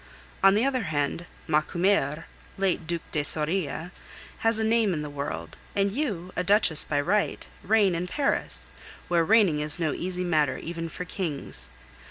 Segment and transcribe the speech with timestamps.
[0.43, 2.23] On the other hand, Macumer,
[2.57, 3.91] late Duc de Soria,
[4.39, 8.69] has a name in the world, and you, a duchess by right, reign in Paris,
[9.09, 11.69] where reigning is no easy matter even for kings.